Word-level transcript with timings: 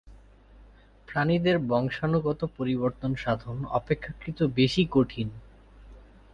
প্রাণীদের 1.07 1.57
বংশাণুগত 1.67 2.39
পরিবর্তন 2.57 3.11
সাধন 3.15 3.57
অপেক্ষাকৃত 3.71 4.39
বেশি 4.57 4.83
কঠিন। 4.91 5.27